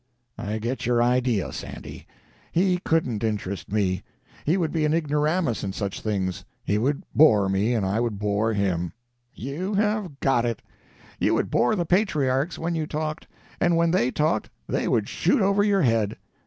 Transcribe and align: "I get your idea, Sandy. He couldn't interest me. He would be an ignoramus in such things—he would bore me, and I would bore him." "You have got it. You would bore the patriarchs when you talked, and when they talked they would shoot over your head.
"I 0.35 0.57
get 0.57 0.87
your 0.87 0.99
idea, 1.03 1.53
Sandy. 1.53 2.07
He 2.51 2.79
couldn't 2.79 3.23
interest 3.23 3.71
me. 3.71 4.01
He 4.45 4.57
would 4.57 4.71
be 4.71 4.83
an 4.83 4.95
ignoramus 4.95 5.63
in 5.63 5.73
such 5.73 6.01
things—he 6.01 6.79
would 6.79 7.03
bore 7.13 7.47
me, 7.47 7.75
and 7.75 7.85
I 7.85 7.99
would 7.99 8.17
bore 8.17 8.51
him." 8.51 8.93
"You 9.35 9.75
have 9.75 10.19
got 10.19 10.43
it. 10.43 10.63
You 11.19 11.35
would 11.35 11.51
bore 11.51 11.75
the 11.75 11.85
patriarchs 11.85 12.57
when 12.57 12.73
you 12.73 12.87
talked, 12.87 13.27
and 13.59 13.77
when 13.77 13.91
they 13.91 14.09
talked 14.09 14.49
they 14.65 14.87
would 14.87 15.07
shoot 15.07 15.39
over 15.39 15.63
your 15.63 15.83
head. 15.83 16.17